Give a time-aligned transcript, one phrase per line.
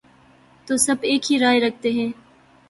[0.67, 2.11] تو سب ایک ہی رائے رکھتے ہیں۔